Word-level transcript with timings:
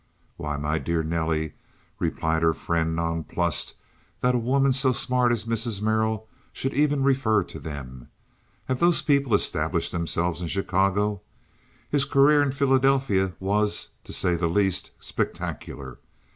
"Why, 0.35 0.57
my 0.57 0.79
dear 0.79 1.03
Nellie," 1.03 1.53
replied 1.99 2.41
her 2.41 2.55
friend, 2.55 2.95
nonplussed 2.95 3.75
that 4.21 4.33
a 4.33 4.39
woman 4.39 4.73
so 4.73 4.93
smart 4.93 5.31
as 5.31 5.45
Mrs. 5.45 5.79
Merrill 5.79 6.27
should 6.51 6.73
even 6.73 7.03
refer 7.03 7.43
to 7.43 7.59
them, 7.59 8.07
"have 8.65 8.79
those 8.79 9.03
people 9.03 9.35
established 9.35 9.91
themselves 9.91 10.41
in 10.41 10.47
Chicago? 10.47 11.21
His 11.87 12.05
career 12.05 12.41
in 12.41 12.51
Philadelphia 12.51 13.33
was, 13.39 13.89
to 14.05 14.11
say 14.11 14.33
the 14.35 14.47
least, 14.49 14.89
spectacular. 14.97 15.99